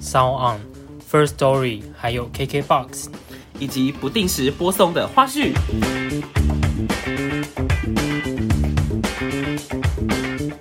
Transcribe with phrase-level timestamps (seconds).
[0.00, 0.60] Sound On、
[1.10, 3.06] First Story，还有 KKBox。
[3.58, 5.52] 以及不定时播送的花絮。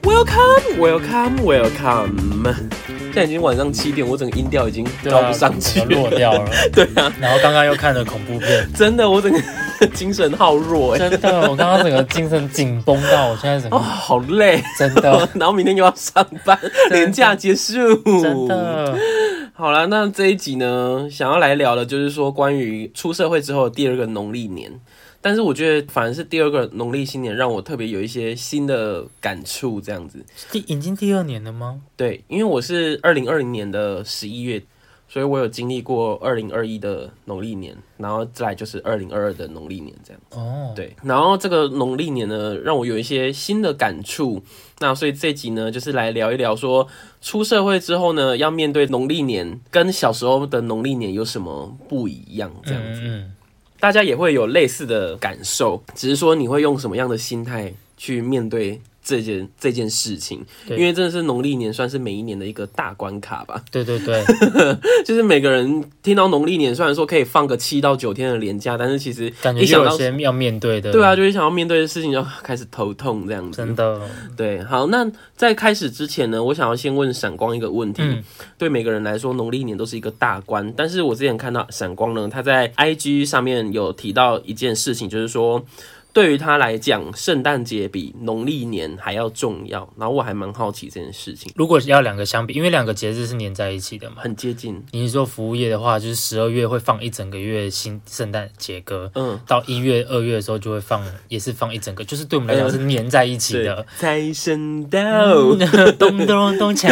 [0.04, 2.54] Welcome, welcome, welcome！
[3.06, 6.52] 现在已经晚上七点，我整个音调已经高不上去，落掉了。
[6.76, 9.42] 对啊，然后刚刚又看了恐怖片，真的，我整个
[9.94, 15.28] 精神好弱哎，真的，我刚刚整个精神紧绷到，我现在整个哦，好累，真的。
[15.36, 16.60] 然后明天又要上班，
[16.92, 17.74] 年假结束，
[18.22, 18.98] 真的。
[19.54, 24.80] 好了，那这一集呢，想要来聊的，就是说关于出社会之后的第二个农历年。
[25.22, 29.82] 但是我觉得，反而是第二个农历新年，让我特别有一些新的感触。
[29.82, 31.82] 这样子，第已经第二年了吗？
[31.98, 34.64] 对，因为我是二零二零年的十一月，
[35.12, 40.22] 所以我有经历过二零二一的农历年，然后再来就是二零二二的农历年这样。
[40.30, 44.42] 哦，对，然后这个农历年呢，让我有一些新的感触。
[44.78, 46.88] 那所以这集呢，就是来聊一聊说，
[47.22, 52.52] 出社会之后呢，要面对农历年，跟小时候的农历年有什么不一样？
[52.64, 53.24] 这样子。
[53.80, 58.80] 大家也会有类似的感受，只是说你会用什么样的心态去面对。
[59.04, 63.64] 这件这件事情，因为真的是农历年，算是每一年的一个大关卡吧。
[63.72, 64.24] 对对对，
[65.06, 70.92] 就是每个人听到农历年，虽然说可以放个七到九天的年假，但是其实感觉有些要面对的。
[70.92, 73.58] 对啊，就是想要面对的事情，就开始头痛这样子。
[73.58, 74.02] 真的，
[74.38, 74.64] 对。
[74.64, 78.04] 好，那在开始之前呢，我想要先问闪光一个问题。
[78.58, 85.64] 对每个人来说，农历年都是一个大关，但是我之前看到闪光呢，他在 IG 上面有提到一件事情，就是说。
[86.12, 89.88] 对于他来讲，圣诞节比农历年还要重要。
[89.98, 91.52] 然后我还蛮好奇这件事情。
[91.56, 94.84] 如果要两个相比，因为两个节日是连在一起的嘛，很接近。
[94.92, 103.86] 你是说服务业的话，就是十二月会放一整个月新圣诞节歌，嗯，到一月、二月的时候就会放，也是放一整个，就是对我们来讲是连在一起的。
[103.98, 105.00] 财神到，
[106.00, 106.90] 咚咚咚锵。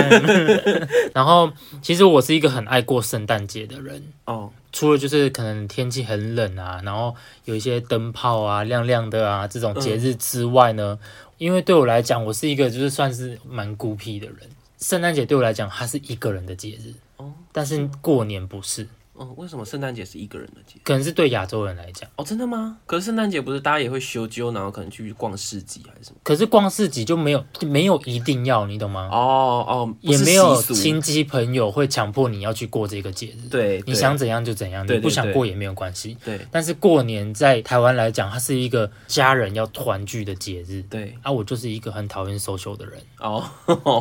[1.14, 1.52] 然后，
[1.82, 4.52] 其实我是一个很爱过圣诞节的人哦。
[4.72, 10.98] 除了就是可能天气很冷啊，然后有一些灯泡啊亮亮的啊这种节日之外呢，
[11.38, 14.38] 因为对我来讲，我是一个就是算是蛮孤僻的人，
[14.80, 18.88] 圣诞节对我来讲它是一个人的节日哦，但是过年不是。
[19.18, 20.80] 哦，为什么圣诞节是一个人的节？
[20.84, 22.10] 可能是对亚洲人来讲。
[22.16, 22.78] 哦，真的吗？
[22.86, 26.18] 可是圣诞节不是大家也会休休，然后可能去逛市集还是什么？
[26.24, 29.10] 可是逛市集就没有没有一定要，你懂吗？
[29.12, 33.48] 哦哦，也没有亲戚朋友会强迫你要去过这个节日。
[33.50, 36.16] 对，你想怎样就怎样，你不想过也没有关系。
[36.24, 36.40] 对。
[36.52, 40.84] 但是过年在台湾来讲，它是一个家人要团聚的节日。
[40.90, 41.16] 对。
[41.24, 43.00] 啊，我就是一个很讨厌 social 的人。
[43.20, 43.44] 哦。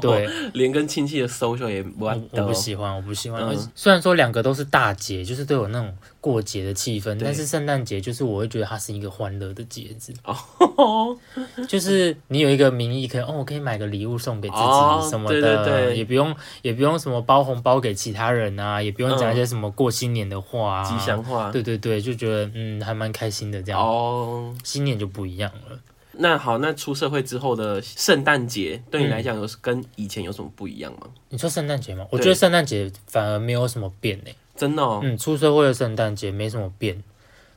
[0.03, 0.29] 对。
[0.53, 3.57] 连跟亲戚的 social 也不我不喜欢，我不喜欢。
[3.75, 5.95] 虽然说两个都是大节，就是都有那种。
[6.27, 11.17] 过节的气氛，但是圣诞节就是我会觉得它是一个欢乐的节日哦，
[11.69, 25.79] 就是你有一个名义，可以哦，我可以买个礼物送给自己什么的，也不用也不用什么包红包给其他人啊，也不用讲一些什么过新年的话、啊吉祥话，对对对，就觉得嗯还蛮开心的这样哦，新年就不一样了。
[26.19, 31.07] 那好，那出社会之后的圣诞节对你来讲有跟以前有什么不一样吗？
[31.29, 32.05] 你说圣诞节吗？
[32.11, 34.31] 我觉得圣诞节反而没有什么变呢。
[34.57, 37.03] 真的，嗯，出社会的圣诞节没什么变，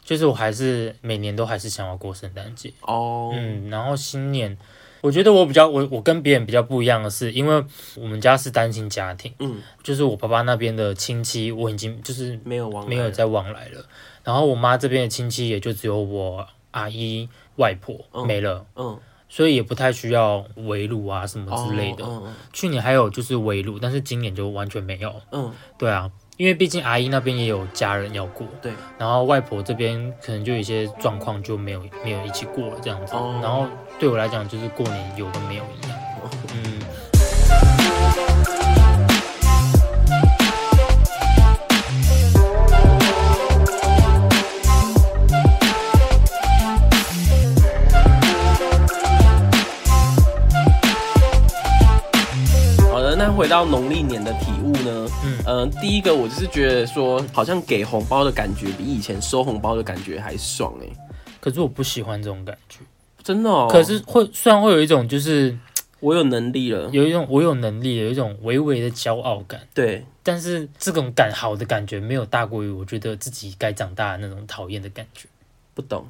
[0.03, 4.57] 就是我还是每年都还是想要过圣诞节哦，嗯，然后新年，
[5.01, 7.63] 我觉得我比较我我跟别人比较不一样的是，因为
[7.95, 13.85] 我们家是单亲家庭，嗯，就是我爸爸那边的亲戚我已经就是没有往没有再往来了，
[14.23, 18.99] 然后我妈这边的亲戚也就只有我阿姨外婆没了，嗯，
[19.29, 22.05] 所以也不太需要围炉啊什么之类的，
[22.51, 26.11] 去年还有就是围炉，但是今年就完全没有，嗯，对啊。
[26.39, 33.13] 因为毕竟阿姨那边也有家人要过，对，然后外婆这边可能就有一些状况就没有没有一起过了这样子，
[33.43, 33.67] 然后
[33.99, 35.99] 对我来讲就是过年有跟没有一样，
[36.53, 36.78] 嗯。
[53.59, 55.09] 到农历年的体悟呢，
[55.45, 60.87] 嗯第一个我就是觉得说，好像给红包的感觉比以前收红包的感觉还爽哎。
[61.41, 62.79] 可是我不喜欢这种感觉，
[63.21, 63.49] 真的。
[63.49, 63.67] 哦。
[63.69, 65.57] 可是会虽然会有一种就是
[65.99, 69.59] 我有能力了，有一种我有能力，有一种微微的骄傲感。
[69.73, 70.05] 对。
[70.23, 75.27] 但是这种感好的感觉没有大过于我觉得自己该长大的那种讨厌的感觉。
[75.73, 76.07] 不懂，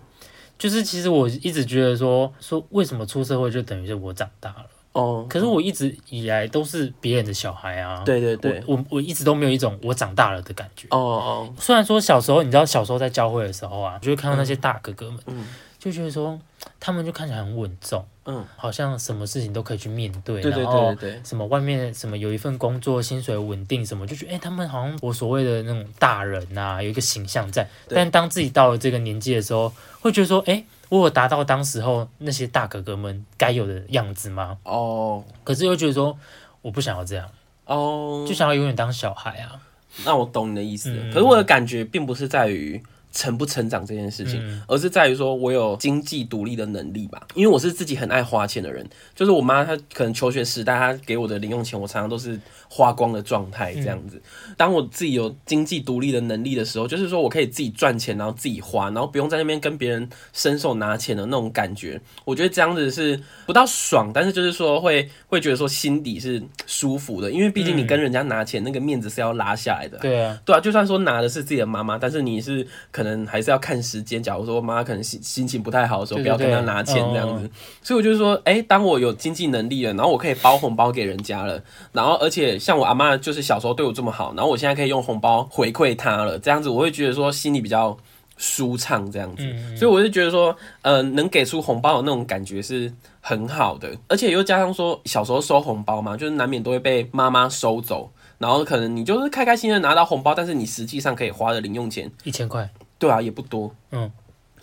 [0.59, 4.65] 就是其实我一直觉得说说为什么出社会就等于是我长大了。
[4.93, 8.01] 哦，可是我一直以来都是别人的小孩啊。
[8.03, 10.87] 对对对，我我一直都没有一种我长大了的感觉。
[10.89, 15.47] 哦哦，虽然说小时候，你知道小时候在教会的时候啊，就会看到那些大哥哥们，嗯，
[15.77, 16.37] 就觉得说
[16.79, 27.67] 他们就看起来很稳重，嗯，好像什么事情都可以去面对，然后什么外面什么有一份工作，薪水稳定，什么就觉得哎，他们好像我所谓的那种大人呐，有一个形象在。
[27.87, 29.71] 但当自己到了这个年纪的时候，
[30.01, 30.63] 会觉得说，哎。
[30.89, 34.57] 我有达到当时候那些大哥哥们该有的样子吗？
[34.63, 36.17] 哦，可是又觉得说
[36.61, 37.29] 我不想要这样
[37.65, 39.59] 哦，就想要永远当小孩啊。
[40.05, 42.81] 那我懂你的意思，可是我的感觉并不是在于。
[43.11, 47.27] 成不成长这件事情，而是在于说我有经济独立的能力吧。
[47.33, 52.39] 因为我是自己很爱花钱的人，就是我妈她可能求学时代她给我的零用钱，我常常都是
[52.69, 54.21] 花光的状态这样子。
[54.55, 61.99] 当我自己有经济独立的能力的时候，就是说我可以自己赚钱，然后自己花，然后不用在那边跟别人伸手拿钱的那种感觉。
[62.25, 69.97] 我觉得这样子是不到爽，但是就是说会会觉得说心底是舒服的，因为毕竟你跟人家拿钱，那个面子是要拉下来的。
[69.97, 72.67] 对啊，对啊，就算说拿的是自己的妈妈，但是你是。
[72.99, 74.21] 可能还是要看时间。
[74.21, 77.49] 假如说妈妈可能心心情不太好的时候，不要跟她拿钱这样子。
[77.81, 81.63] 所以我就说，哎，当我有经济能力了，然后我可以包红包给人家了，
[81.93, 87.97] 然后而且像我阿妈就是小时候对我这么好，然后我现在可以用红包回馈她了，这样子我会觉得说心里比较
[88.35, 89.43] 舒畅这样子。
[89.77, 92.91] 所以我就觉得说，呃，能给出红包的那种感觉是
[93.21, 98.11] 很好的，而且又加上说小时候收红包嘛，就是难免都会被妈妈收走。
[98.39, 102.69] 然后可能你就是开开心心拿到红包，但是你实际上可以花的零用钱一千块，
[102.99, 103.73] 对啊，也不多。
[103.91, 104.11] 嗯，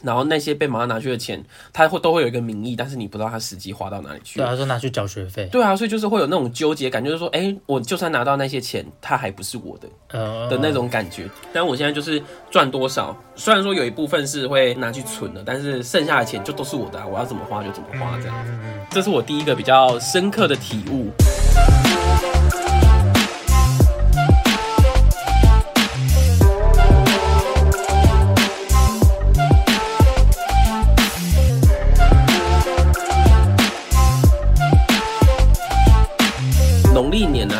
[0.02, 1.42] 然后那些被妈妈拿去的钱，
[1.72, 4.38] 他会都会有一个名义，但是你不知道他实际花到哪里去。
[4.38, 5.48] 对啊，说拿去缴学费。
[5.50, 11.28] 对啊，所以就是会有那种纠结感，就是说，哎，我就算拿到那些钱，他还不是我的的那种感觉。
[11.52, 18.52] 但我现在就是赚多少，虽然说有一部分是会拿去存的，但是剩下的钱就都是我的，我要怎么花就怎么花，这样子。
[18.90, 21.10] 这是我第一个比较深刻的体悟。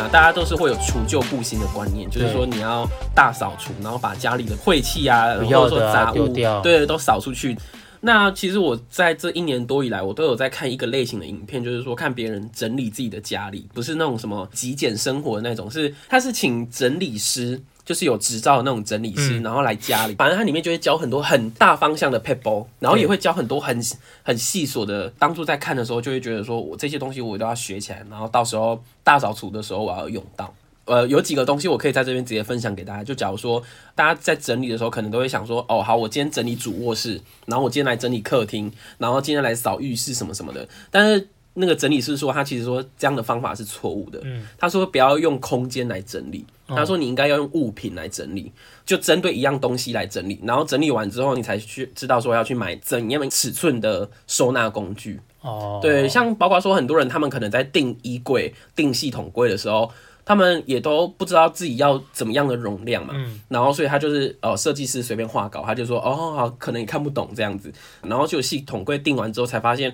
[0.07, 6.27] 大家都是会有除旧布新的观念，就是说你要大扫除，然后把家里的晦气啊，或者说杂物，
[6.63, 7.57] 对，都扫出去。
[7.99, 17.61] 那其实我在这一年多以来，我都有在看一个类型的影片，就是说看别人整理自己的家里，不是那种什么极简生活的那种，是他是请整理师。
[17.87, 23.81] 就是有执照的那种整理师，然后来家里，反正它里面就会教很多很大方向的 paper，然后也会教很多很
[24.23, 25.09] 很细琐的。
[25.17, 30.53] 当初在看的时候，就会觉得说我这些东西我都要学起来，然后到时候大扫除的时候我要用到。
[30.83, 33.01] 呃，有几个东西我可以在这边直接分享给大家。
[33.03, 33.63] 就假如说
[33.95, 40.67] 大家在整理的时候，可能都会想说，哦，好，我今天整理主卧室，然后我今天来整理客厅，然后今天来扫浴室什么什么的。
[40.91, 44.19] 但是那个整理师说，他其实说这样的方法是错误的。
[44.23, 46.45] 嗯，他说不要用空间来整理。
[46.67, 48.51] 他说：“你应该要用物品来整理，
[48.85, 55.19] 就针对一样东西来整理，然后整理完之后，你才去知道说要去买怎样尺寸的收纳工具。
[55.41, 59.91] 哦，对，像包括说很多人他们可能在订衣柜、订系统柜的时候。”
[60.27, 63.13] 他们也都不知道自己要怎么样的容量嘛，
[63.47, 69.93] 然后所以他就是呃设计师随便画稿，他就说哦好可能你看不懂这样子，然后就系统柜定完之后才发现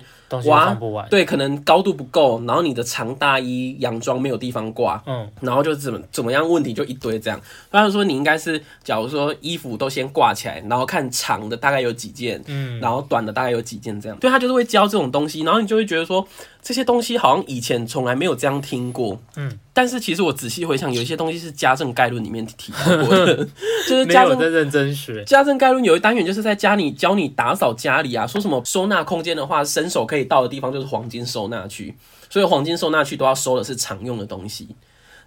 [0.50, 0.74] 哇
[1.08, 16.26] 对可能高度不够，然后你的长大衣洋装没有地方挂，嗯，然后就怎么怎么样问题就一堆这样，他就说你应该是假如说衣服都先挂起来，然后看长的大概有几件，嗯，然后短的大概有几件这样，对他就是会教这种东西，然后你就会觉得说。
[16.64, 23.36] 这些东西好像以前从来没有这样听过，嗯，但是其实我仔细回想，有一些东西是家政概论里面提到过的，
[23.86, 25.22] 就是家政在认真学。
[25.24, 31.94] 家政概论有一单元就是在家里教你打扫家里啊，说什么收纳空间的话，伸手可以到的地方就是黄金收纳区，
[32.30, 34.66] 所以黄金收纳区都要收的是常用的东西。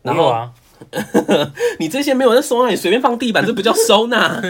[0.01, 0.51] 然后啊，
[1.77, 4.41] 你这些没有在收纳，你随便放地板，这不叫收纳。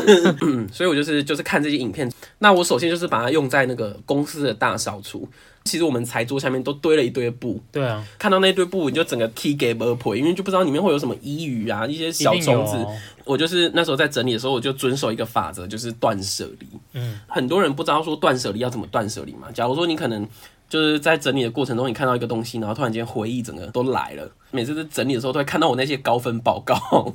[0.72, 5.28] 所以我就是就是看这些影片，那我首先就是把它用在那个公司的大扫除。
[5.64, 12.86] 其实我们财桌下面都堆了一堆布，对啊，看到那堆布你就整个踢给不破，因为就不知道里面会有什么衣鱼啊，一些小虫子。
[13.24, 16.66] 我就是那时候在整理的时候，我就遵守一个法则，就是断舍离。
[16.94, 19.48] 嗯，很多人不知道说断舍离要怎么断舍离嘛。
[19.54, 20.28] 假如说你可能
[20.68, 24.28] 就是在整理的过程中，你看到一个东西，然后突然间回忆整个都来了。
[24.50, 27.14] 每次在整理的时候，都会看到我那些高分报告。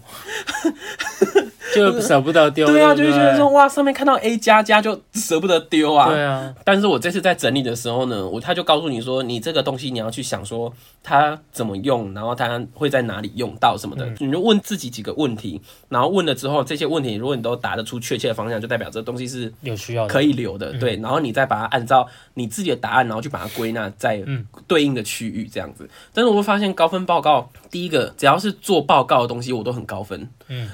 [1.78, 2.68] 就舍不得丢。
[2.68, 6.10] 对啊，就是觉得说哇，上面看到 A 加加就舍不得丢啊。
[6.10, 6.54] 对啊。
[6.64, 10.72] 但是我这次在整理的时候呢，我他就告诉你说，你这个东西你要去想说
[11.04, 20.74] 它怎么用，然后它会在哪里用到什么的，你就问自己几个问题，然后问了之后，这些问题如果你都答得出确切的方向，就代表这东西是有需要可以留的。
[20.74, 24.24] 对，然后你再把它按照你自己的答案，然后去把它归纳在
[24.68, 25.90] 对应的区域这样子。
[26.14, 30.30] 但是我会发现高分报告，第一个只要是做报告的东西，我都很高分。
[30.50, 30.70] 嗯，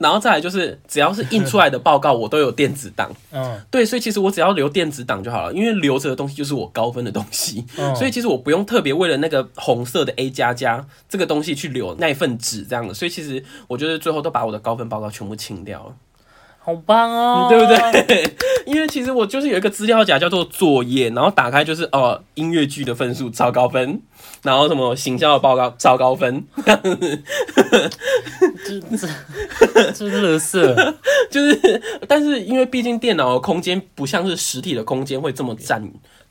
[0.00, 3.10] 然 后再来就是只要是印出来的报告，我都有电子档。
[3.32, 7.64] 嗯，对，所以其实我只要留电子档就好了，因为留着的东西就是我高分的东西。
[7.94, 12.94] 所以其实我不用特别为了那个红色的 A 加加这个东西去留那一份纸这样的。
[12.94, 15.94] 所以其实我就是最后都把我的高分报告全部清掉了。
[16.62, 17.66] 好棒哦，对不
[18.06, 18.36] 对？
[18.66, 24.00] 因为其实我就是有一个资料夹叫做作业，然后打开就是哦，音乐剧的分数超高分，
[24.42, 26.44] 然后什么形象的报告超高分，
[28.64, 29.08] 这这
[29.92, 30.94] 这乐色，
[31.30, 35.82] 就是，但是因为毕竟电脑的空间不像是实体的空间会这么占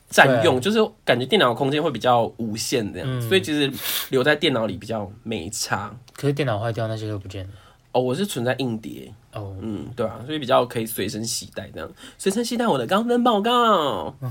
[0.09, 3.69] 占用，就是感觉电脑的空间会比较无限这样，所以其实
[4.09, 5.91] 留在电脑里比较没差。
[6.13, 7.49] 可是电脑坏掉，那些都不见了。
[7.91, 9.11] 哦，我是存在硬碟。
[9.33, 14.15] 哦，嗯，对啊，所以比较可以随身携带这样，随身携带我的高分报告。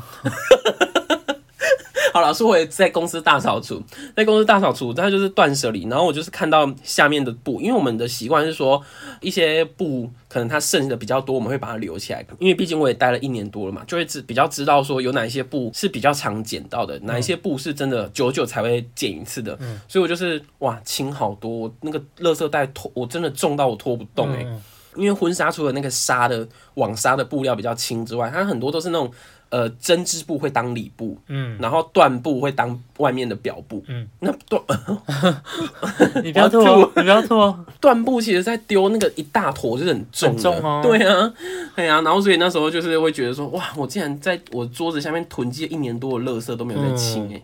[2.10, 3.80] 好了，说回在公司大扫除，
[4.16, 5.86] 在公司大扫除，它就是断舍离。
[5.86, 8.82] 然后我就是看到下面的布，因为我们的习惯是说，
[9.20, 12.26] 一些布可能它剩的比较多，我们会把它留起来。
[12.40, 19.56] 因为毕竟我也待了一年多了嘛，就会知比较知道说有哪一些布是比较常捡到的，哪一些布是真的久久才会捡一次的。
[19.60, 24.44] 嗯，所以我就是哇，轻好多，那个垃圾袋拖，我真的重到我拖不动哎。
[24.98, 29.10] 因为婚纱除了那个纱的网纱的布料比较轻之外，它很多都是那种
[29.50, 34.60] 呃针织布会当里布，嗯，然后缎布会当外面的表布，嗯，那缎，
[36.22, 36.60] 你不要吐，
[36.96, 37.34] 你不要吐，
[37.80, 41.32] 缎布其实在丢那个一大坨就是很重的，对啊，
[41.74, 47.40] 对啊，然后所以那时候就是会觉得说，哇，我竟然在我桌子下面囤积一年多的垃圾都没有在清哎，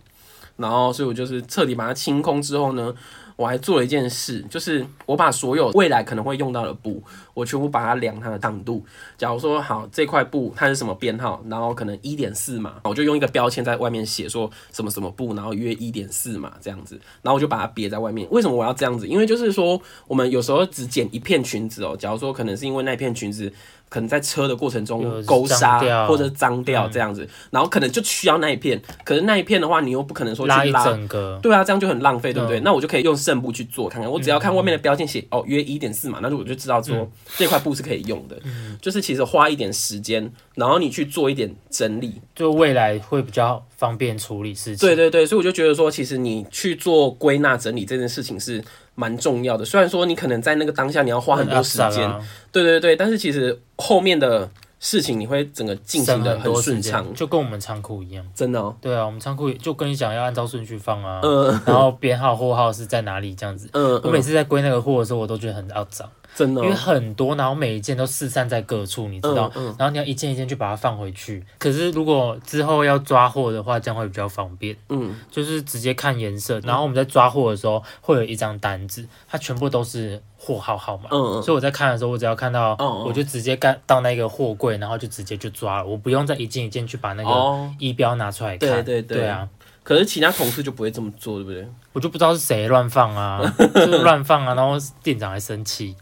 [0.56, 2.94] 然后所以我就是彻底把它清空之后呢。
[3.36, 7.02] 我还做了一件事，就是我把所有未来可能会用到的布，
[7.34, 8.84] 我全部把它量它的长度。
[9.18, 18.28] 假如说好这块布它是什么编号，然后可能一点四码，我就用一个标签在外面写说什么什么布，然后约一点四码这样子，然后我就把它别在外面。
[18.30, 19.08] 为什么我要这样子？
[19.08, 23.52] 因为就是说我们有时候只剪一片裙子哦，假如说可能是因为那片裙子。
[23.94, 32.58] 可能在车的过程中勾沙或者脏掉这样子，然后可能就需要那一片，可是那一片的话，你又不可能说去拉整个，对啊，这样就很浪费，对不对？
[32.58, 38.36] 那我就可以用剩布去做看看，我只要看外面的标签写哦约一点四嘛，那我就知道说这块布是可以用的，
[38.82, 44.88] 就是其实花一点时间，然后你去做一点整理，就未来会比较方便处理事情。
[44.88, 48.60] 对对对，所以我就觉得说，其实你去做归纳整理这件事情是。
[48.94, 52.08] 蛮重要的，虽然说你可能在那个当下你要花很多时间，
[52.52, 54.48] 对对对，但是其实后面的
[54.78, 58.76] 事情你会整个进行的很顺畅，就跟我们仓库一样，真的哦。
[58.80, 66.08] 对啊，我们仓库就跟你讲要按照顺序放啊，嗯，然后编号货号是在哪里这样子，嗯，我每次在归那个货的时候，我都觉得很懊脏。
[66.34, 71.44] 真的，因为很多，然后每一件都四散在各处，你知道，然后你要一件一件去把它放回去。
[71.58, 74.76] 可是如果之后要抓货的话，这样会比较方便。
[74.88, 81.04] 嗯，就是直接看颜色，然后我们在抓货的时候会有一张单子，它全部都是货号号码。
[81.12, 81.42] 嗯嗯。
[81.42, 82.74] 所以我在看的时候，我只要看到，
[83.06, 88.68] 我就直接干到那个货柜，然后就直接就抓了，我不用再一件一件去把那个衣标拿出来看。
[88.68, 89.18] 对对对。
[89.18, 89.48] 对啊。
[89.84, 91.68] 可是其他同事就不会这么做，对不对？
[91.92, 93.38] 我就不知道是谁乱放啊，
[93.74, 95.94] 就是乱放啊，然后店长还生气。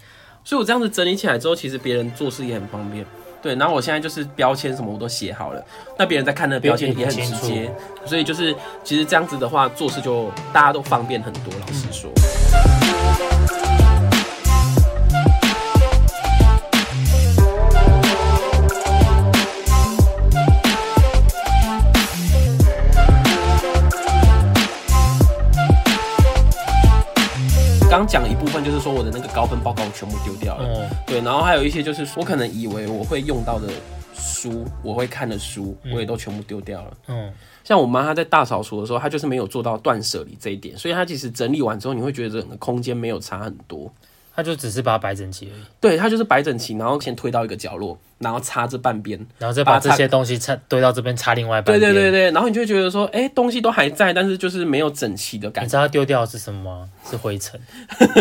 [0.44, 3.04] 所以我这样子整理起来之后，其实别人做事也很方便。
[3.40, 5.64] 对，然后我现在就是标签什么我都写好了，
[5.98, 7.72] 那别人在看那个标签也很直接。
[8.04, 11.52] 所以就是其实这样子的话，做事就大家都方便很多。
[11.60, 12.10] 老实说。
[27.92, 33.68] 刚讲一部分就是说我的那个高分报告我全部丢掉了，对，然后还有一些就是我可能以为我会用到的
[34.14, 36.96] 书，我会看的书，我也都全部丢掉了。
[37.08, 37.30] 嗯，
[37.62, 43.92] 像我妈她在大扫除的时候，她就是没有做到断舍离这一点，所以她其实整理完之后，你会觉得整个空间没有差很多。
[44.34, 45.62] 他就只是把它摆整齐而已。
[45.80, 51.80] 对，他就是摆整齐，然后先推到一个角落，然后插这半边，然后再把这些东西插堆到这边，插另外半边。
[51.80, 55.66] 对对对对，然后你就觉得说，哎，东西都还在，但是就是没有整齐的感觉。
[55.66, 56.88] 你知道丢掉的是什么吗？
[57.08, 57.60] 是灰尘。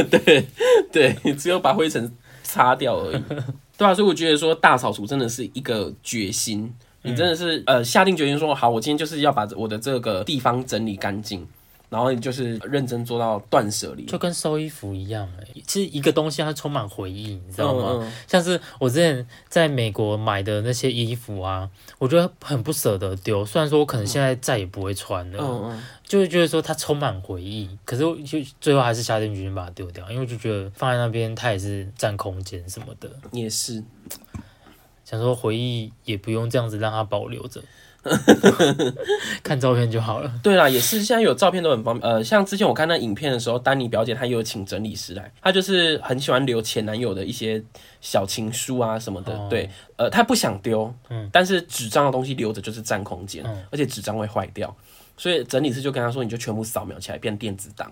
[0.09, 0.47] 对
[0.91, 2.11] 对，你只有把灰尘
[2.43, 3.23] 擦掉而已。
[3.77, 6.71] 对啊，所以我觉得说大扫除真的是一个决心，
[7.03, 11.47] 你真的是呃下定决心说好，我今天就是要把我的这个地方整理干净。
[11.91, 15.45] 然后就是认真做到断舍离，就跟收衣服一样哎。
[15.67, 18.09] 其实一个东西它充满回忆，你知道吗？
[18.25, 21.69] 像是我之前在美国买的那些衣服啊，
[21.99, 23.45] 我觉得很不舍得丢。
[23.45, 33.11] 虽然说我可能现在再也不会穿了，嗯嗯，就会觉得说它充满回忆，可是就最后还是下定决心把它丢掉，因为就觉得放在那边它也是占空间什么的。
[33.33, 33.83] 也是，
[35.03, 37.61] 想说回忆也不用这样子让它保留着。
[39.43, 40.31] 看照片就好了。
[40.41, 42.11] 对啦，也是现在有照片都很方便。
[42.11, 47.63] 呃，像之前我看那影片的时候，丹尼表姐她有请整理师来，她就是很喜欢留前男友的一些
[48.01, 49.47] 小情书啊什么的。
[49.49, 54.75] 对，呃，她不想丢，嗯，但是纸张的东西留着就是占空间，而且纸张会坏掉，
[55.17, 57.91] 所以整理师就跟他说，你就全部扫描起来变电子档。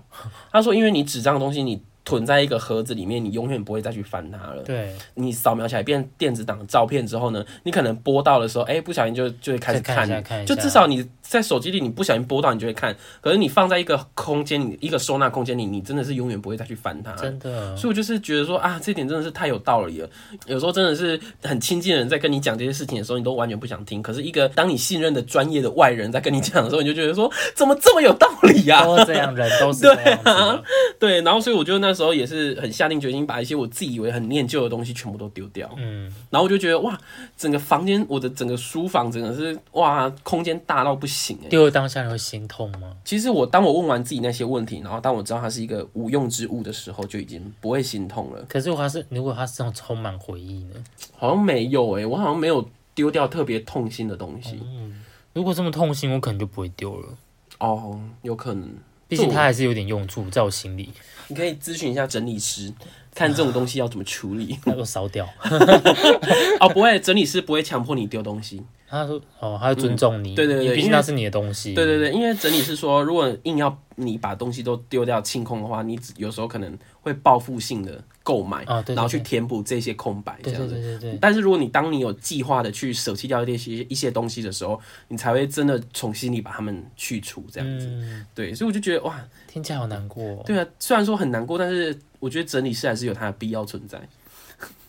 [0.51, 1.81] 他说，因为你纸张的东西你。
[2.09, 4.63] 囤在一个盒子里面，你永远不会再去翻它了。
[4.63, 12.95] 对，你扫描起来变电子档照片之后呢，你可能播到的时候，哎，不小心就就会开始看，就至少你在手机里你不小心拨到，你就会看。
[13.21, 17.11] 可是你放在一个空间，里一个收纳空间里，你真的是永远不会再去翻它。
[17.13, 20.09] 真的，所以我就是觉得说啊，这点真的是太有道理了。
[20.47, 24.01] 有时候真的是很亲近的人在跟你讲这些事情的时候，你都完全不想听。
[24.01, 28.83] 可是一个当你信任的专业的外人在跟你讲的时候，你就觉得说怎么这么有道理呀？
[28.83, 29.93] 都 这样，人都是对
[30.23, 30.59] 啊，
[30.97, 31.21] 对。
[31.21, 32.79] 然后所以我觉得那时候也是很。
[32.79, 36.97] 下定决心把一些我自己以为很念旧的东西全部都丢掉，嗯，然后我就觉得哇，
[37.35, 41.49] 整个房间，我的整个书房真的是哇，空间大到不行哎。
[41.49, 42.95] 丢了当下你会心痛吗？
[43.03, 48.43] 其实我当我问完自己那些问题，然后当我知道它是一个无用之物的时候，就已经不会心痛了。
[48.47, 50.75] 可是我还是如果它是这种充满回忆呢？
[51.17, 54.59] 好像没有诶，我好像没有丢掉特别痛心的东西。
[54.63, 57.17] 嗯，如果这么痛心，我可能就不会丢了。
[57.59, 58.69] 哦，有可能，
[59.07, 60.89] 毕竟它还是有点用处，在我心里。
[61.27, 62.73] 你可以咨询一下整理师，
[63.13, 64.57] 看这种东西要怎么处理。
[64.65, 65.27] 那就烧掉。
[66.59, 68.63] 哦，不会，整理师不会强迫你丢东西。
[68.89, 70.35] 他说：“哦，他会尊重你。
[70.35, 71.73] 对对对，毕竟那是你的东西。
[71.73, 80.73] 对对对，因为整理是说，如果硬要你把东西都丢掉清空的话，你有时候可能会报复性的购买，然后去填补这些空白，这样子。
[80.73, 81.19] 对对对对。
[81.21, 88.25] 但是如果你当你有计划的去舍弃掉一些一些东西的时候，你才会真的从心里把它们去除，这样子。
[88.33, 90.43] 对，所以我就觉得哇，听起来好难过。
[90.45, 94.01] 对啊，虽然说很难过，但是我觉得整理师还是有它的必要存在。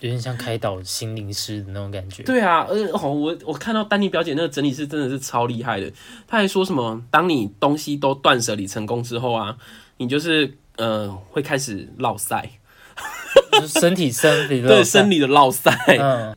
[0.00, 2.22] 有点像开导心灵师的那种感觉。
[2.22, 5.92] 对啊，呃，哦，我我看到丹尼表姐那个整理师真的是超厉害的。
[6.26, 9.56] 他还说什么，当你东西都断舍离成功之后啊，
[9.98, 12.50] 你就是呃会开始落塞，
[13.68, 15.70] 身体生理对生理的落塞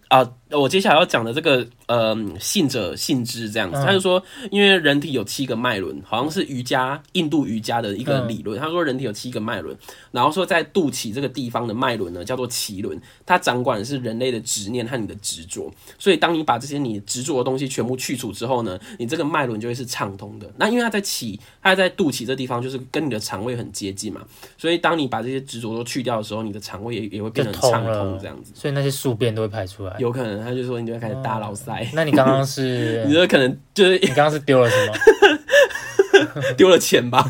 [0.10, 0.30] 啊。
[0.54, 8.60] 我接下来要讲的这个，呃，信者信之这样子，他就说，因为人体有七个脉轮，好像是瑜伽印度瑜伽的一个理论。
[8.60, 9.76] 他说人体有七个脉轮，
[10.12, 15.72] 然后说在肚脐这个地方的脉轮呢叫做脐轮，它掌管的是人类的执念和你的执着。
[15.98, 20.52] 所以当你把这些你执着的东西全部去除之后呢，你这个脉轮就会是畅通的。
[20.58, 24.22] 那因为它在脐，它在肚脐这地方就是跟你的肠胃很接近嘛，
[24.58, 28.52] 所以当你把这些执着都去掉的时候，你的肠胃也也会变得畅通这样子。
[28.54, 30.43] 所以那些宿便都会排出来，有可能。
[30.44, 31.88] 他就说你就会开始大老塞。
[31.94, 33.04] 那你刚刚是？
[33.08, 34.94] 你说可能就是你刚刚是丢了什么？
[36.56, 37.28] 丢了钱吧？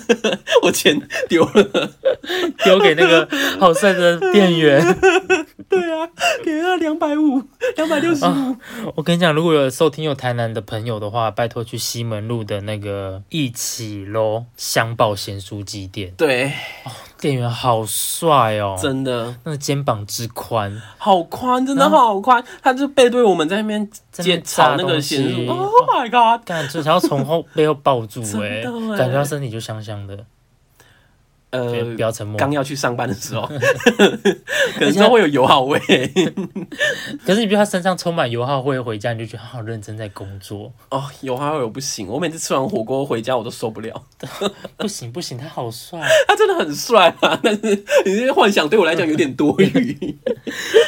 [0.62, 1.90] 我钱丢了，
[2.64, 3.28] 丢给那个
[3.60, 4.82] 好帅的店员。
[5.68, 6.08] 对啊，
[6.44, 7.42] 给他两百五，
[7.76, 8.56] 两百六十五。
[8.94, 16.12] 我跟你讲，如果有收听有台南的朋友的话，拜托去西门路的那个一起喽香爆咸酥鸡店。
[16.16, 16.50] 对。
[17.24, 22.44] 店员好帅哦，真的，那个肩膀之宽，好宽，真的好宽。
[22.62, 26.44] 他就背对我们在那边检查那个咸肉，Oh my god！
[26.46, 28.60] 感觉要从后背后抱住， 哎，
[28.98, 30.18] 感觉他身体就香香的。
[31.54, 32.36] 呃，不要沉默。
[32.36, 33.42] 刚要去上班的时候，
[34.76, 35.78] 可能会有油耗味。
[37.24, 40.72] 可是 你比如他身上充满油耗味，回家你就觉得好认真在工作。
[40.90, 44.02] 哦，油耗味我不行，我每次吃完火锅回家我都受不了。
[44.76, 47.38] 不行不行，他好帅，他真的很帅啊！
[47.42, 47.60] 但是
[48.04, 50.18] 你这些幻想对我来讲有点多余。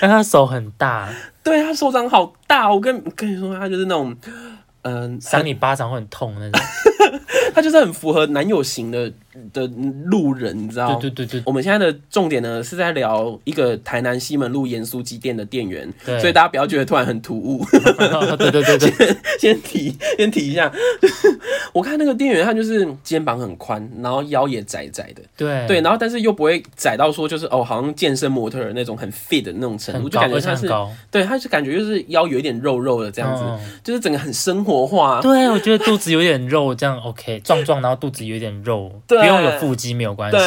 [0.00, 1.08] 但他手很大，
[1.44, 4.16] 对他手掌好大，我跟跟你说，他就是那种。
[4.88, 6.60] 嗯，扇你巴掌会很痛那种。
[7.52, 9.12] 他就是很符合男友型的
[9.52, 9.66] 的
[10.04, 10.94] 路人，你知道？
[10.96, 11.42] 对对对对。
[11.46, 17.64] 我们现在的重点呢是在聊一个台南西门路盐酥鸡店的店员，所以大家不要觉得突然很突兀。
[18.38, 20.72] 对对对对， 先提先提一下。
[21.72, 25.22] 我看那个店员，他就是肩膀很宽，然后腰也窄窄的。
[25.36, 30.68] 对对，然后但是又不会窄到说就是哦，好像健身模特那种很 fit 的那种程度，就感觉他是
[31.10, 33.44] 对，他是感觉就是腰有一点肉肉的这样子，
[33.84, 35.20] 就是整个很生活化。
[35.20, 37.40] 对，我觉得肚子有点肉，这样 OK。
[37.44, 40.38] 壮壮，然后肚子有点肉，不用有腹肌没有关系。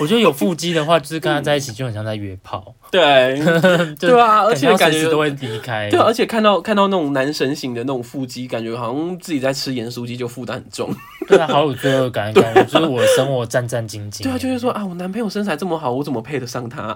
[0.00, 2.74] 我觉得有腹肌的话，就是跟他在一起就很像在约炮。
[2.90, 3.36] 对，
[3.98, 5.90] 对啊，而且感觉都会离开。
[5.90, 10.94] 对，而且看到看到那种男神型的那种腹肌，感觉好像自己在吃盐酥鸡，就负担很重。
[11.26, 14.22] 对啊，好有罪恶感，感觉 就是我的生活战战兢兢。
[14.22, 16.94] 对啊，就是说啊，我男朋友身材这么好，我怎么配得上他？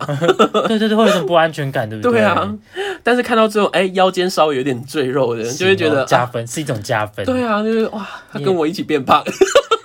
[0.69, 2.13] 对对对，会有种不安全感，对不对？
[2.13, 2.49] 对啊。
[3.03, 7.27] 但是看到之后，哎，腰间稍微有点赘肉的人，就会觉得加分，是一种加分。
[7.27, 9.25] 对啊，就是哇，他跟我一起变胖。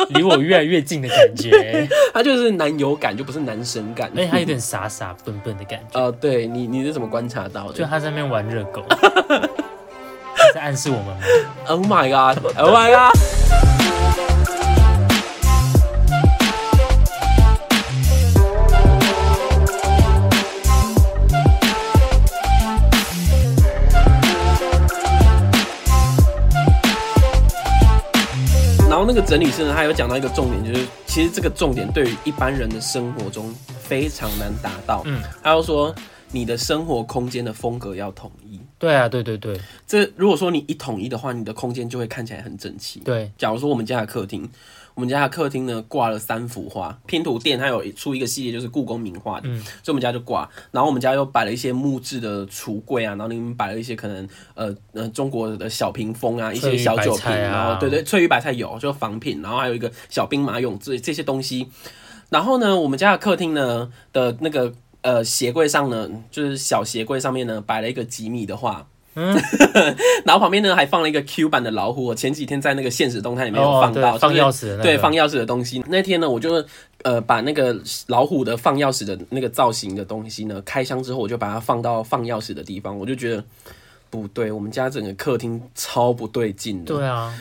[0.13, 5.99] 离我越来越近的感觉， 他就是男友感，就不是男神感，而且他有点傻傻笨笨的感觉。
[5.99, 7.73] 呃，对你，你是怎么观察到的？
[7.73, 8.83] 就他在那边玩热狗，
[10.53, 11.17] 在暗示我们吗
[11.67, 13.74] ？Oh my god！Oh my god！
[29.07, 35.01] 那个整理师呢，他有讲到一个重点，就是其实这个重点对于一般人的生活中非常难达到。
[35.05, 35.93] 嗯，他又说
[36.31, 38.59] 你的生活空间的风格要统一。
[38.77, 42.99] 对啊，对对对，这如果说你一统一的话，你的空间就会看起来很整齐。
[42.99, 44.49] 对，假如说我们家的客厅。
[44.95, 49.47] 我们家的客厅呢挂了三幅画，拼图店它有出一个系列，就是故宫名画的，
[49.83, 50.49] 所以我们家就挂。
[50.71, 61.67] 然后我们家又摆了一些木质的橱柜啊，然后里面摆了一些可能呃呃中国的小屏风啊，一些小酒瓶，然后对对，翠玉白菜有就仿品，然后还有一个小兵马俑这这些东西。
[62.29, 68.87] 然后呢，我们家的客厅呢的那个呃鞋柜上呢，就是小鞋柜上面呢摆了一个吉米的画。
[69.15, 69.33] 嗯，
[70.25, 72.03] 然后旁边呢还放了一个 Q 版的老虎。
[72.03, 75.83] 我前几天在那个现实动态里面有放到放钥匙，对，放钥匙的东西。
[75.87, 76.63] 那天呢，我就
[77.03, 77.75] 呃把那个
[78.07, 82.97] 老虎的放钥匙的那个造型的东西呢，开箱之后我就把它放到放钥匙的地方。
[82.97, 83.43] 我就觉得
[84.09, 86.93] 不对，我们家整个客厅超不对劲的。
[86.93, 87.33] 对啊，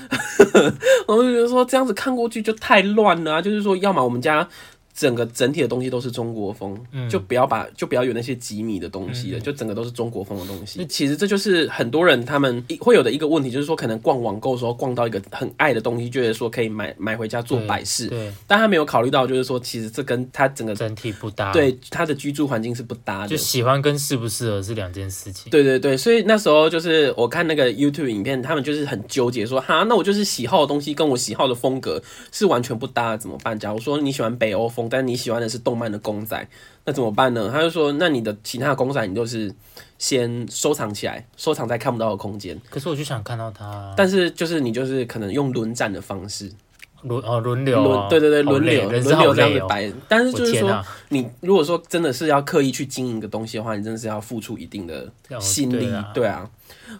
[1.06, 3.42] 我就觉得说这样子看过去就太乱了。
[3.42, 4.48] 就是说，要么我们家。
[4.94, 6.78] 整个整体的东西都是中国风，
[7.10, 10.86] 就不要把就不要有那些几米的东西了，就整个都是中国风的东西。
[10.86, 23.28] 其实这就是很多人他们会有的一个问题，就是说可能逛网购的时候逛到一个很爱的东西，觉得说可以买买回家做摆饰，对，但他没有考虑到就是说其实这跟他整个整体不搭，对他的居住环境是不搭的。
[23.28, 25.50] 就喜欢跟适不适合是两件事情。
[25.50, 33.58] 对对对，所以那时候就是我看那个 YouTube 影片，他们就是很纠结说哈，那我就是喜好的东西跟我喜好的风格是完全不搭，怎么办？
[33.58, 36.48] 假如说你喜欢北欧风，但你喜欢的是动漫的公仔，
[36.84, 37.50] 那怎么办呢？
[37.52, 39.52] 他就说，那你的其他的公仔，你就是
[39.98, 42.60] 先收藏起来，收藏在看不到的空间。
[42.70, 46.50] 可是我就想看到它，但是就是你就是可能用轮战的方式，
[47.02, 49.92] 轮哦轮流，轮对对对轮流轮流这样子摆。
[50.08, 56.50] 但是就是说，你如果说真的是要刻意去经营一个东西的话，你真的是要付出一定的心力，对啊。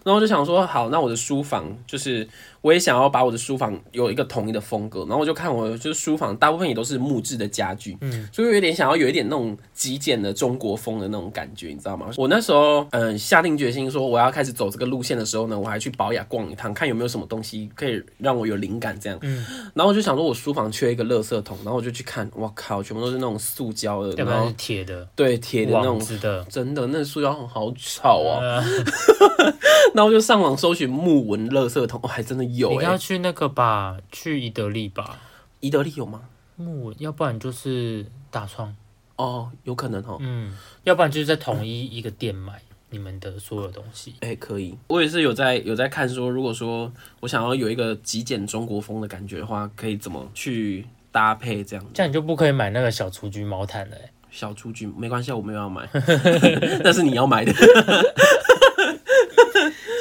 [0.03, 2.27] 然后我就想说，好，那我的书房就是。
[2.65, 12.07] 我也想要把我的书房有一个统一的风格，然后我就看我就是书房大部分也都是木质的家具，嗯，所以有点想要有一点那种极简的中国风的那种感觉，你知道吗？
[12.17, 28.63] 我那时候嗯下定决心说我要开始走这个路线的时候呢，我还去保雅逛一趟，看有没有什么东西可以让我有灵感这样，嗯，然后我就想说我书房缺一个垃圾桶，然后我就去看，我靠，全部都是那种塑胶的，然后铁的，对，铁的那种的，真的那塑胶桶好吵啊，
[29.93, 33.35] 然后就上网搜寻木纹垃圾桶，还真的有，你要去那。
[33.35, 35.19] 个吧，去宜得利吧。
[35.59, 36.21] 宜得利有吗？
[36.55, 38.73] 木，要不然就是大创。
[39.17, 40.15] 哦，有可能哦。
[40.21, 44.15] 嗯，要不然就是在统一一个店买你们的所有东西。
[44.21, 44.73] 哎，可以。
[44.87, 46.89] 我也是有在有在看说，如果说
[47.19, 51.85] 我想要有一个极简中国风的感觉的话，可以怎么去搭配这样？
[51.93, 53.95] 这样你就不可以买那个小雏菊毛毯了。
[54.29, 55.87] 小雏菊没关系，我没有要买，
[56.83, 57.53] 那是你要买的。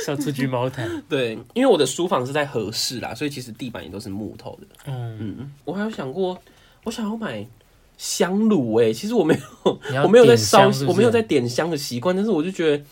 [0.04, 4.66] 小雏菊毛毯， 对，因为我的书房是在合适啦，所以其实地板也都是木头的。
[4.86, 6.36] 嗯嗯，我还有想过，
[6.82, 7.46] 我想要买
[7.96, 9.38] 香炉诶，其实我没
[9.94, 12.84] 有，我没有在烧，我没有在点香的习惯，但是我就觉得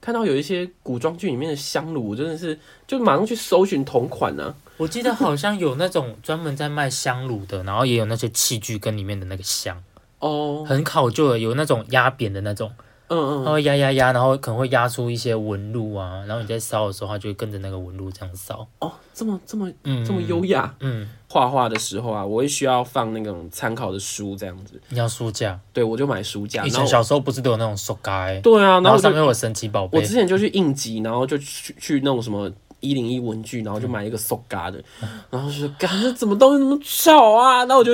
[0.00, 4.54] 看到有一些古装剧里面的香炉，真的是就马上去搜寻同款呢。
[4.76, 9.82] 我记得好像有那种专门在卖香炉的，然后也有那些器具跟里面的那个香
[10.20, 12.72] 哦，很考究的，有那种压扁的那种。
[13.10, 18.66] 嗯嗯，它会压压压，然后可能会压出一些纹路啊，然后你在烧的时候，它就会跟着那个纹路这样烧。
[18.78, 19.70] 哦，这么这么
[20.06, 20.72] 这么优雅。
[20.80, 24.80] 嗯，画画的时候啊，我会需要放那种参考的书这样子。
[24.88, 25.58] 你要书架？
[25.72, 26.64] 对，我就买书架。
[26.64, 28.40] 以前小时候不是都有那种书架？
[28.40, 29.98] 对啊，然后上面有神奇宝贝。
[29.98, 32.50] 我之前就去应急，然后就去去那种什么。
[32.82, 34.82] 一零一文具，然后就买一个 Soga 的，
[35.28, 37.92] 然后就说：“干，这怎么东西那么丑啊？”那我就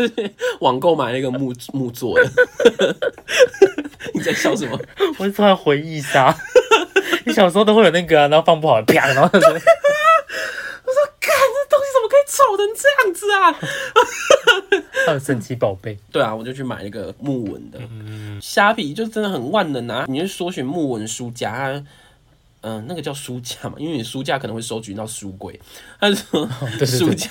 [0.61, 2.31] 网购买了一个木木做的。
[4.15, 4.79] 你在笑什么？
[5.19, 6.35] 我突然回忆杀。
[7.25, 9.41] 你小时候都会有那个啊，然后放不好，啪，然后我说
[11.21, 13.53] ：“看，这东西怎么可以丑成这样子啊？”
[15.07, 15.99] 还有神奇宝贝。
[16.13, 17.79] 对啊，我就去买一个木纹的。
[17.91, 20.05] 嗯，虾皮就真的很万能啊！
[20.09, 21.83] 你去搜寻木纹书架。
[22.69, 25.57] 嗯，那个叫书架嘛，因为你书架可能会收集到书柜，
[26.01, 26.49] 他说
[26.85, 27.29] 书架，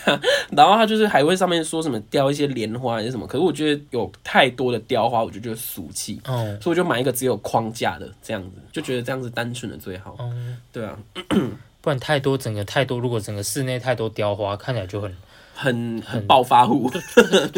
[0.51, 10.97] 然后他就是还会上面说什么雕一些莲花还是什么，可是我觉得有太多的雕花，我就觉得俗气，哦，所以我就买一个只有框架的这样子，就觉得这样子单纯的最好，嗯，对啊，
[11.81, 15.13] 不然太多整个太多，如果整个室内太多雕花，看起来就很。
[15.57, 16.91] 很很暴发户，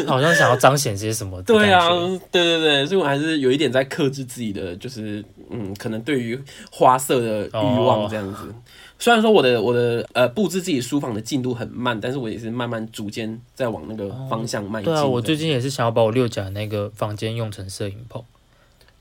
[0.06, 1.42] 好像想要彰显些什么。
[1.42, 1.88] 对啊，
[2.30, 6.38] 对对对，所以我还是有一点在克制自己的，就是嗯，可能对于
[6.70, 8.54] 花色的欲望这样子。
[8.98, 14.92] 虽然说我的我的呃布置自己书房的进度很慢，但是我也是慢慢逐渐在往那个方向迈进。
[14.92, 18.22] 对啊，我最近也是想要把我六甲那个房间用成摄影棚。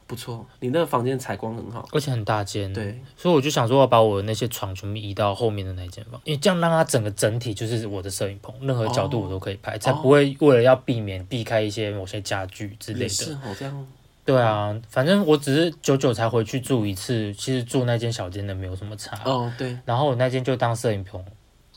[0.05, 2.71] 不错，你那个房间采光很好，而且很大间。
[2.71, 13.10] 对，所以我就想说，要把我的那些床全部移到后面的那间房，因为这样让它整个整体就是我的摄影棚，任何角度我都可以拍，才不会为了要避免避开一些某些家具之类的。
[13.10, 13.88] 是哦，这样。
[14.28, 19.20] 对啊，反正我只是久久才回去住一次，其实住那间小间的没有什么差。
[19.26, 19.76] 哦，对。
[19.86, 21.26] 然后我那间就当摄影棚，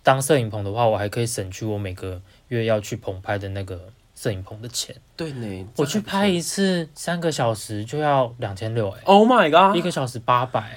[0.02, 3.90] 当摄影棚的话，我还可以省去我每个月要去棚拍的那个。
[4.12, 10.76] 摄影棚的钱，对呢，我去拍一次三个小时就要两千六哎，Oh my god，一个小时八百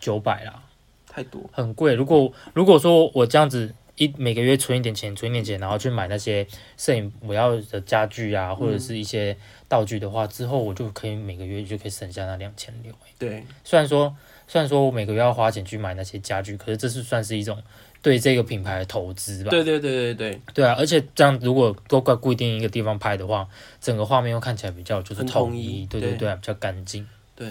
[0.00, 0.64] 九百啦，
[1.06, 1.94] 太多，很贵。
[1.94, 6.44] 如果如果说我这样子一每个月存一点钱，存一点钱，然后去买那些
[6.76, 9.36] 摄影我要的家具啊，或者是一些
[9.70, 12.92] 道具的话，之后我就可以每个月就可以省下那两千六。
[13.18, 14.14] 对，虽然说
[14.46, 17.56] 虽然说我每个月要花钱去买那些家具，可是这是算是一种。
[18.02, 20.40] 对这个品牌的投资吧，对对对对对。
[20.54, 20.74] 对啊！
[20.78, 23.46] 而且这样如果都怪固定一个地方拍的话，
[23.78, 27.06] 整个画面又看起来比较就是统一，对对对，比较干净。
[27.36, 27.46] 对，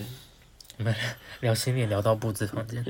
[0.80, 0.96] 我们
[1.42, 2.84] 聊新年聊到布置房间，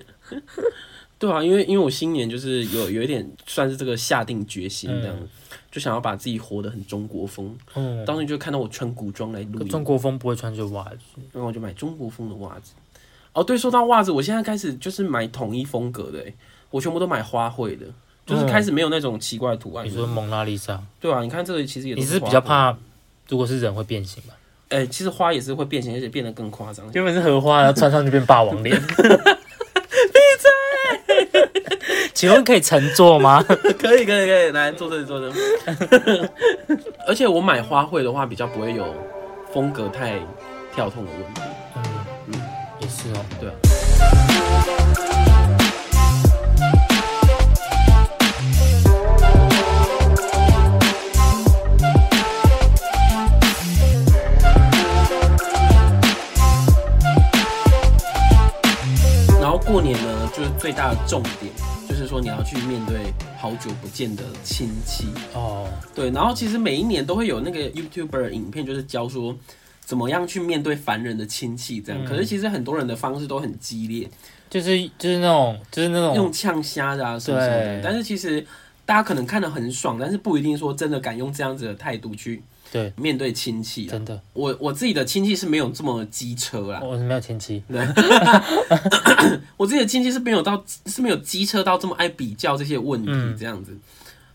[1.19, 5.27] 对啊，因为因为我新年就是有有一点算是这个下定决心这样，
[5.71, 7.55] 就想要把自己活得很中国风。
[7.75, 12.73] 嗯，当时就看到我穿古装来录，中国风不会穿这袜子，然后我就买中国风的袜子。
[13.33, 16.23] 哦，对，说到袜子，我现在开始就是买统一风格的。
[16.71, 17.85] 我全部都买花卉的，
[18.27, 19.83] 就是开始没有那种奇怪的图案。
[19.83, 20.79] 你说蒙娜丽莎？
[20.99, 22.77] 对啊，你看这个其实也你是比较怕，
[23.27, 24.35] 如果是人会变形吧？
[24.69, 26.85] 哎，其实花也是会变形，而且变得更夸张。
[26.93, 28.79] 原本是荷花，然后穿上就变霸王脸。
[32.19, 33.41] 请问可以乘坐吗？
[33.79, 35.35] 可以，可以，可以，来坐这里，坐这里。
[37.07, 38.93] 而且我买花卉的话，比较不会有
[39.53, 40.19] 风格太
[40.75, 41.41] 跳痛的问题。
[41.77, 41.83] 嗯
[42.33, 42.41] 嗯，
[42.81, 43.68] 也是哦，对啊。
[59.71, 61.53] 过年呢，就是最大的重点，
[61.87, 65.67] 就是说你要去面对好久不见的亲戚哦。
[65.93, 69.35] 对，然后其实每一年都会有那个 YouTuber 影片，就是教说
[69.85, 72.03] 怎么样去面对烦人的亲戚这样。
[72.03, 74.09] 可是其实很多人的方式都很激烈，
[74.49, 77.81] 就是就是那种就是那种用呛虾的啊什么什么的。
[77.83, 78.43] 但是其实
[78.87, 82.41] 大家可能看得很爽，但是不一定说真的敢用这样子的态度去。
[82.71, 86.81] 对，面对亲戚，真的，我我自己的亲戚是没有这么机车啦。
[86.83, 87.79] 我是没有亲戚，对，
[89.57, 93.77] 我自己的亲戚是没有到是没有机车到这么爱比较这些问题这样子。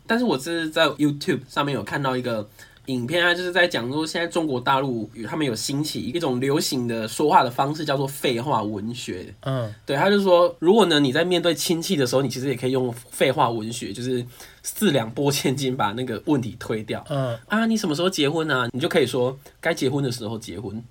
[0.07, 2.49] 但是我是在 YouTube 上面有看到一个。
[2.89, 9.35] 影片啊，就是在讲说，现在中国大陆他们有兴起一种流行的说话的方式，叫做废话文学。
[9.41, 14.23] 嗯，对，他就说，如果呢你在面对亲戚的时候，你其实也可以用废话文学，就是
[14.65, 17.05] 四两拨千斤把那个问题推掉。
[17.09, 18.67] 嗯，啊，你什么时候结婚啊？
[18.73, 20.83] 你就可以说，该结婚的时候结婚。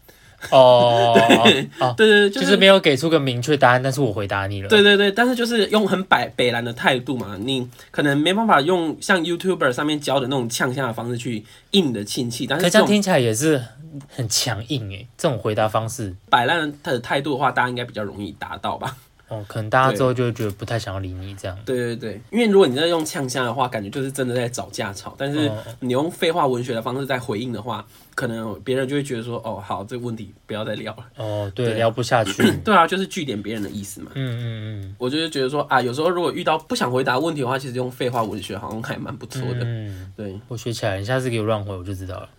[0.51, 1.13] 哦，
[1.97, 4.67] 对，对对，就是没有给出个明确答案，但是我回答你了。
[4.69, 13.63] 对对对，但是就是用很北北蓝的态度嘛，你可能没办法用像 YouTuber 上面教的那种呛下的方式去应你的亲戚，但是这样听起来也是
[14.09, 15.07] 很强硬诶。
[15.17, 18.97] 这种回答方式，摆烂的态度的话，大家应该比较容易达到吧。
[19.33, 21.57] 哦，可能大家之后就会觉得不太想要理你这样。
[21.65, 32.51] 对对对，因为如果你在用呛香的话，感觉就是真的在找架吵；但是你用废话文学的方式在回应的话，可能别人就会觉得说：“哦，好，这个问题不要再聊了。”哦，对，聊不下去。
[32.63, 34.11] 对啊，就是据点别人的意思嘛。
[34.13, 34.95] 嗯嗯嗯。
[34.99, 39.61] 我就是觉得说啊，有时候如果遇到不想回答问题的话，其实用废话文学好像还蛮不错的。
[39.63, 42.29] 嗯，对，我学起来，你下次给我乱回，我就知道了。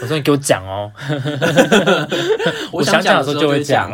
[0.00, 0.92] 我说你给我讲哦。
[2.72, 3.92] 我想讲的时候就会讲。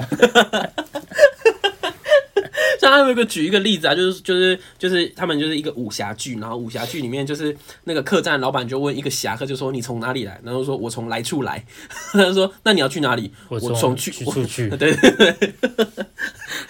[2.91, 10.41] 像他有一个举一个例子啊，就是就是就是他们就是一个武侠剧，然后武侠剧里面就是那个客栈老板就问一个侠客，就说你从哪里来？
[10.43, 11.65] 然后说我从来处来。
[12.13, 13.33] 他就说那你要去哪里？
[13.49, 14.69] 我从去出去。
[14.77, 15.55] 对对对，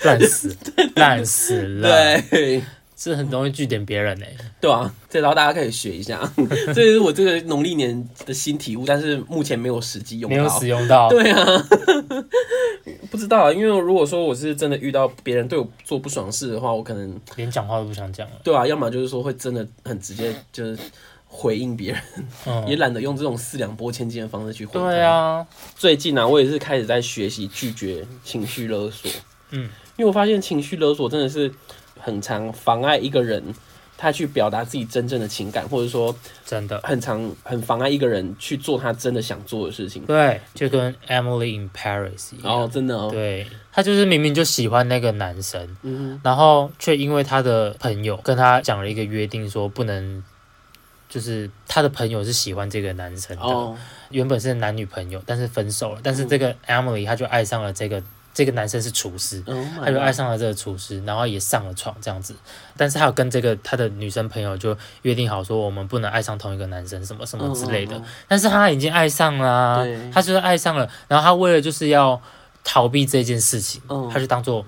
[0.03, 0.57] 烂死，
[0.97, 1.89] 烂死了。
[2.31, 2.63] 对
[3.01, 4.27] 是很容易据点别人呢。
[4.61, 6.21] 对啊，这招大家可以学一下，
[6.75, 11.09] 这是我这个农历年的新体悟，但是目前没有实际用，没有使用到。
[11.09, 11.47] 对啊，
[13.09, 18.35] 不知道啊，因为如果说我是真的遇到别人对我做不爽事的话，我可能连讲话都不想讲了。
[18.43, 20.77] 对啊，要么就是说会真的很直接，就是
[21.29, 22.03] 回应别人，
[22.67, 24.73] 也懒得用这种四两拨千斤的方式去回。
[24.73, 29.09] 对啊，最近啊，我也是开始在学习拒绝情绪勒索。
[29.51, 31.53] 嗯，因为我发现情绪勒索真的是。
[32.01, 33.43] 很常妨碍一个人，
[33.97, 40.05] 他去表达自己真正的情感，或者说真的很常很妨碍一个人去做他真的想做的事情。
[40.05, 42.63] 对，就跟 Emily in Paris 一样。
[42.63, 43.09] 哦，真的哦。
[43.11, 50.23] 对，他就是明明就喜欢那个男生，嗯，然后却因为他的朋友跟他讲了一个约定，说不能，
[51.09, 53.77] 就是他的朋友是喜欢这个男生的，
[54.11, 58.01] 原本是男女朋友，但是分手了，但是这个 Emily 她就爱上了这个。
[58.39, 59.43] 这个男生是厨师，
[59.81, 62.37] 他就爱上了这个厨师，然后也上了床这样子。
[62.77, 68.01] 但是他有跟这个他的女生朋友就约定好说，我们不能爱上同一个男生，什么什么之类的。
[68.29, 70.89] 但是他已经爱上了，他就是爱上了。
[71.09, 72.23] 然后他为了就是要
[72.63, 74.65] 逃避这件事情，他就当做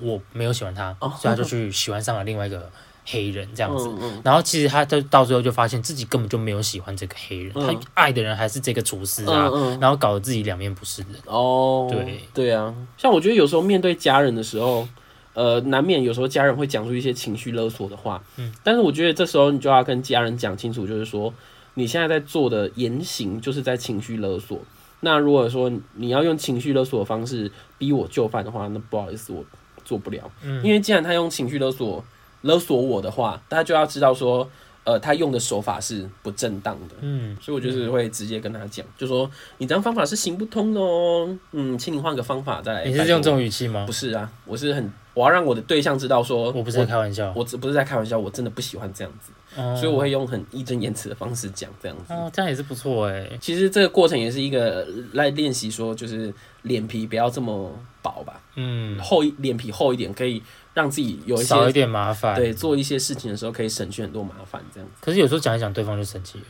[0.00, 2.68] 我没有喜欢他，所以他就去喜欢上了另外一个。
[3.06, 3.88] 黑人这样子，
[4.24, 11.10] 然后其实他到到最后就发现自己根本就没有喜欢这个黑人，他爱的人还是这个厨师啊，然后搞得自己两面不是人。
[11.26, 12.20] 哦，对。
[12.32, 14.88] 对啊，像我觉得有时候面对家人的时候，
[15.34, 21.32] 呃，难免有时候家人会讲出一些情绪勒索的话，嗯，但是我觉得这时候你就要跟家人讲清楚，就是说
[21.74, 24.58] 你现在在做的言行就是在情绪勒索。
[25.00, 29.44] 那如果说你要用情绪勒索的方式逼我就范的话，那不好意思，我
[29.84, 32.02] 做不了，嗯，因为既然他用情绪勒索。
[32.44, 34.48] 勒索我的话，大家就要知道说，
[34.84, 36.94] 呃，他用的手法是不正当的。
[37.00, 41.36] 嗯，所以我就是会直接跟他讲，就说你这样方法是行不通的哦。
[41.52, 42.84] 嗯，请你换个方法再来。
[42.84, 43.84] 你是用这种语气吗？
[43.86, 49.32] 不是啊，我是很，我要让我的对象知道说，我不是在开玩笑，我只不是在开玩笑，我真的不喜欢这样子。
[49.80, 52.12] 所以我会用很义正言辞的方式讲这样子。
[52.12, 53.30] 哦，这样也是不错哎。
[53.40, 58.38] 其实这个过程也是一个来练习，说就是脸皮不要这么薄吧。
[58.56, 60.42] 嗯，厚脸皮厚一点可以。
[60.74, 64.94] 让自己有一些少一点麻烦，对，做一些事情的时候可以省去很多麻烦，这样子。
[65.00, 66.44] 可是有时候讲一讲，对方就生气了。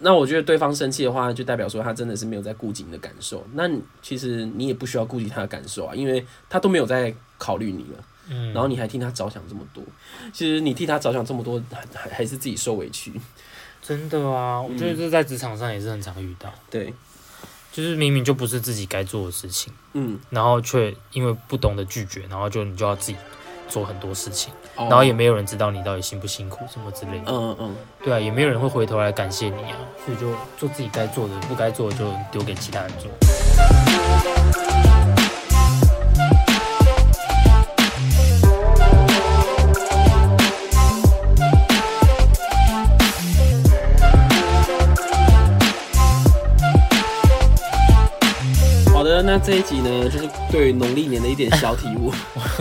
[0.00, 3.44] 那我觉得对方生气的话，就代表说他真的是没有在顾及你的感受。
[3.54, 3.68] 那
[4.00, 8.04] 其实你也不需要顾及他的感受啊，因为他都没有在考虑你了。
[8.28, 8.52] 嗯。
[8.52, 9.82] 然后你还替他着想这么多，
[10.32, 11.60] 其实你替他着想这么多，
[11.92, 13.12] 还还是自己受委屈。
[13.82, 16.52] 真的啊，我觉得这在职场上也是很常遇到。
[16.70, 16.92] 对。
[17.70, 23.18] 就是明明就不是自己该做的事情，嗯，然后却因为不懂得拒绝，然后就你就要自己。
[23.68, 27.24] 做很多事情，然后也没有人知道你到底辛不辛苦什么之类的。
[27.28, 34.37] 嗯嗯，对啊，也没有人会回头来感谢你啊，所以就做自己该做的，不该做的就丢给其他人做。
[49.28, 52.10] 那这一集呢，就是对农历年的一点小体悟。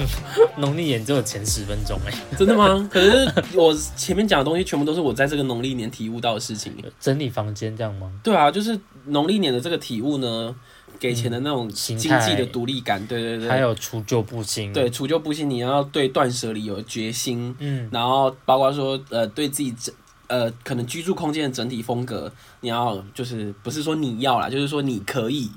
[0.59, 2.85] 农历年只有前十分钟哎，真的吗？
[2.91, 6.73] 可是我前面讲的东西全部都是我在这个农历年体悟到的事情。
[6.99, 8.11] 整理房间这样吗？
[8.21, 10.53] 对啊，就是农历年的这个体悟呢，
[10.99, 13.47] 给钱的那种经济的独立感，对对对。
[13.47, 17.55] 还有除旧布新，对除旧布新，你要对断舍离有决心。
[17.59, 19.95] 嗯，然后包括说呃，对自己整
[20.27, 25.49] 呃可能居住空间的整体风格，你要就是不是说你要啦，就是说你可以。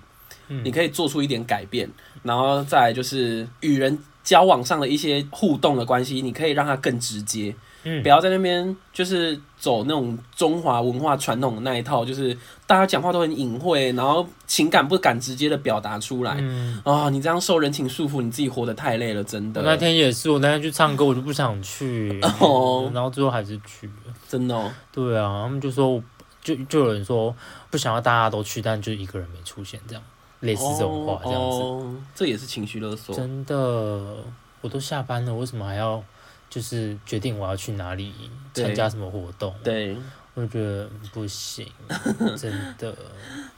[0.64, 1.88] 你可以做出一点改变，
[2.22, 12.36] 然后再就是与人交往上的一些互动的关系，你可以让它更直接，嗯，不要在那边就是走那种中华文化传统的那一套，就是
[12.66, 16.32] 大家讲话都很隐晦，然后情感不敢直接的表达出来，
[16.84, 19.62] 啊，你这样受人情束缚，你自己活得太累了，真的。
[19.62, 24.72] 那天也是，我那天去唱歌，我就不想去，然后最后还是去了，真的。
[24.92, 26.02] 对啊，他们就说，
[26.42, 27.34] 就就有人说
[27.70, 30.02] 不想要大家都去，但就一个人没出现这样。
[30.40, 33.14] 类似这种话，这样子，这也是情绪勒索。
[33.14, 33.54] 真的，
[34.62, 36.02] 我都下班了，为什么还要
[36.48, 38.12] 就是决定我要去哪里
[38.54, 39.52] 参加什么活动？
[39.62, 39.94] 对，
[40.32, 41.66] 我觉得不行，
[42.38, 42.94] 真的。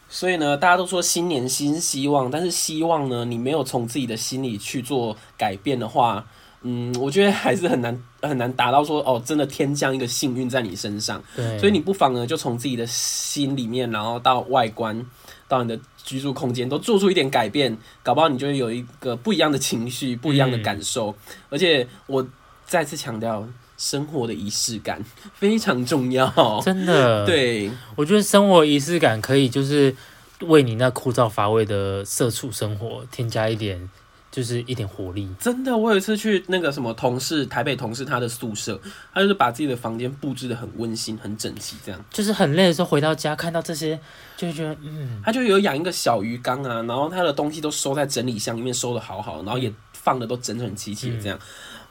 [0.09, 6.27] 所以呢，大家都说新年新希望，但是希望呢，你没有从自己的心里去做改变的话，
[6.63, 11.23] 嗯，我觉得还是很难很难达到说哦，真的天降一个幸运在你身上。
[11.37, 15.07] 对，所以你不妨呢，就从自己的心里面，然后到外观，
[15.47, 15.81] 到你的。
[16.05, 21.15] 居住空间都做出一点改变，搞不好你就会有一个不一样的情绪，不一样的感受。
[21.49, 22.27] 而且我
[22.67, 25.03] 再次强调，生活的仪式感
[25.35, 27.25] 非常重要，真的。
[27.27, 29.95] 对，我觉得生活仪式感可以就是
[30.41, 33.89] 为你那枯燥乏味的社畜生活添加一点
[34.33, 35.29] 就是一点活力。
[35.39, 38.81] 真的，我有一次去那个什么同事，台北同事他的宿舍，
[39.15, 42.05] 他就是把自己的房间布置的很温馨、很整齐，这样。
[42.11, 44.01] 就是很累的时候回到家，看到这些，
[44.37, 51.39] 就会觉得，嗯，他就有养一个小鱼缸啊，然后他的东西都收在整理箱里面，收的好好，然后也放的都整整齐齐的这样。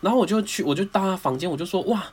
[0.02, 2.04] 然后我就去，我就到他房间，我就说，哇。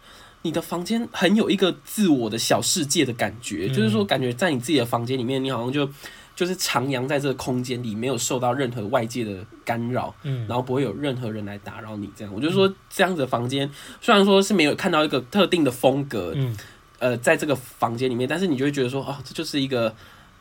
[0.42, 5.90] 你的房间很有一个自我的小世界的感觉，就是说，感觉在你自己的房间里面，你好像就
[6.38, 12.08] 就是徜徉在这个空间里，没有受到任何外界的干扰，嗯，然后不会有任何人来打扰你。
[12.14, 13.68] 这样，我就说这样子的房间，
[14.00, 16.56] 虽然说是没有看到一个特定的风格，嗯，
[17.00, 19.92] 呃，在这个房间里面，但是你就会觉得说，哦，这就是一个。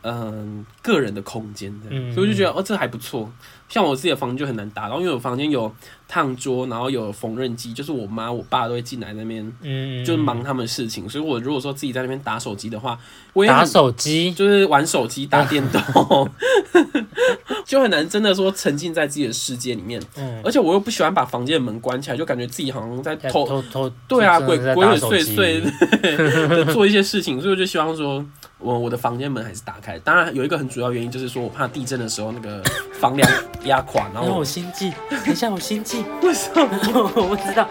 [0.03, 3.29] 嗯，个人的空间的，所以我就觉得哦，这还不错。
[3.67, 5.75] 像我自己的房间就很难打，然后因为我房间有
[6.07, 11.07] 烫桌，然后有缝纫机，就是我妈我爸都会进来那边，嗯，就是忙他们的事情。
[11.09, 12.97] 所以我如果说自己在那边打手机的话，
[13.33, 16.29] 我也打手机就是玩手机打电动
[17.65, 20.01] 就很难真的说沉浸在自己的世界里面。
[20.15, 28.25] 嗯，而且我又不喜欢把房间的门关起来，就感觉自己好像在偷偷对啊，鬼鬼鬼祟祟 做一些事情，所以我就希望说。
[28.59, 32.61] 我我的房间门还是打开，当然有一个很主要原因就是说我怕地震的时候那个
[32.99, 33.29] 房梁
[33.65, 36.67] 压垮，然后我心悸，等一下我心悸，为什么？
[37.15, 37.67] 我不知道。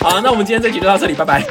[0.00, 1.44] 好，那我们今天这集就到这里，拜拜。